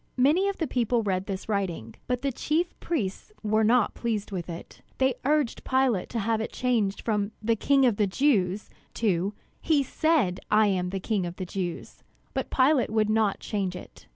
Many 0.17 0.47
of 0.49 0.57
the 0.57 0.65
people 0.65 1.03
read 1.03 1.27
this 1.27 1.47
writing; 1.47 1.93
but 2.07 2.23
the 2.23 2.31
chief 2.31 2.73
priests 2.79 3.31
were 3.43 3.63
not 3.63 3.93
pleased 3.93 4.31
with 4.31 4.49
it. 4.49 4.81
They 4.97 5.13
urged 5.25 5.63
Pilate 5.63 6.09
to 6.09 6.17
have 6.21 6.41
it 6.41 6.51
changed 6.51 7.01
from 7.03 7.33
"The 7.39 7.55
King 7.55 7.85
of 7.85 7.97
the 7.97 8.07
Jews" 8.07 8.71
to 8.95 9.35
"He 9.61 9.83
said, 9.83 10.39
I 10.49 10.65
am 10.69 10.89
King 10.89 11.27
of 11.27 11.35
the 11.35 11.45
Jews." 11.45 12.01
But 12.33 12.49
Pilate 12.49 12.89
would 12.89 13.11
not 13.11 13.41
change 13.41 13.75
it. 13.75 14.07